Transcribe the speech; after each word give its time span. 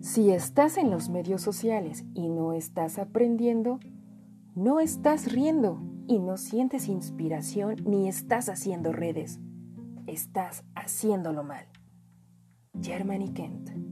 Si 0.00 0.30
estás 0.30 0.78
en 0.78 0.90
los 0.90 1.08
medios 1.08 1.42
sociales 1.42 2.04
y 2.14 2.28
no 2.28 2.52
estás 2.52 2.98
aprendiendo, 2.98 3.80
no 4.54 4.80
estás 4.80 5.32
riendo 5.32 5.80
y 6.06 6.18
no 6.20 6.36
sientes 6.36 6.88
inspiración 6.88 7.76
ni 7.84 8.08
estás 8.08 8.48
haciendo 8.48 8.92
redes. 8.92 9.40
Estás 10.06 10.64
haciéndolo 10.74 11.42
mal. 11.42 11.66
Germany 12.80 13.32
Kent 13.34 13.87